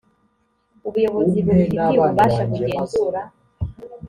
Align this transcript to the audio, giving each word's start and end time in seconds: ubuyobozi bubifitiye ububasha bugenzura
ubuyobozi 0.87 1.37
bubifitiye 1.45 1.97
ububasha 2.03 2.41
bugenzura 2.49 3.21